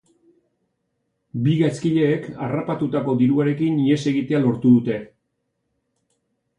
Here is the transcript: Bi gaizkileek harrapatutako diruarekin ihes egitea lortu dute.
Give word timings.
Bi 1.47 1.53
gaizkileek 1.59 2.25
harrapatutako 2.47 3.17
diruarekin 3.23 3.79
ihes 3.87 4.03
egitea 4.15 4.45
lortu 4.49 4.77
dute. 4.81 5.01